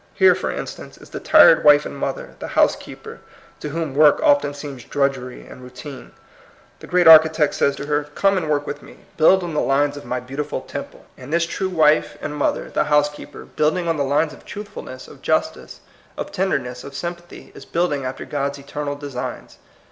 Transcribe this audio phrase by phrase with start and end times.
[0.15, 3.19] Here, for instance, is the tired wife and mother, the housekeeper,
[3.59, 6.11] to whom work often seems drudgery and routine.
[6.79, 9.01] The great Architect says to her," Come and work with me.
[9.17, 12.31] Build on the lines of my beautiful temple." And this true wife and 204 THE
[12.31, 15.81] COMINO PEOPLE, mother, the housekeeper, building on the lines of truthfulness, of justice,
[16.17, 19.59] of tender ness, of sympathy, is building after God's eternal designs.